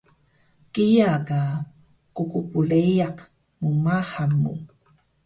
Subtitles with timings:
[0.73, 1.39] kiya ka
[2.15, 3.17] qqbleyaq
[3.63, 4.53] mmahan mu